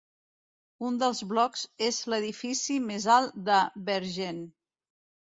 [0.85, 3.59] Un dels blocs és l'edifici més alt de
[3.91, 4.41] Bergen.